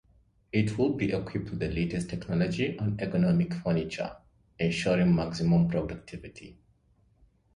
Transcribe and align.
It 0.51 0.79
would 0.79 0.97
be 0.97 1.11
equipped 1.13 1.51
with 1.51 1.59
the 1.59 1.67
latest 1.67 2.09
technology 2.09 2.75
and 2.75 2.97
ergonomic 2.97 3.61
furniture, 3.61 4.17
ensuring 4.57 5.13
maximum 5.13 5.67
productivity. 5.67 6.57